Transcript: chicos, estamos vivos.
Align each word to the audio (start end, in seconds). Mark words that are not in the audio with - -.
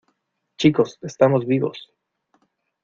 chicos, 0.59 0.89
estamos 1.11 1.45
vivos. 1.45 1.77